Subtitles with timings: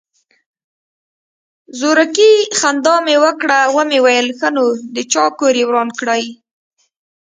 [1.79, 6.23] زورکي خندا مې وکړه ومې ويل ښه نو د چا کور يې وران کړى.